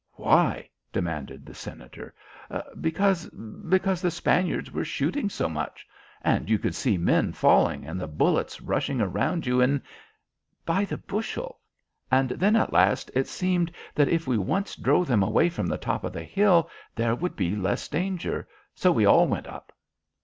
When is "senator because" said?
1.53-3.27